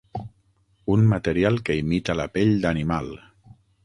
Un 0.93 1.05
material 1.11 1.59
que 1.67 1.75
imita 1.81 2.15
la 2.21 2.25
pell 2.39 2.57
d'animal. 2.65 3.13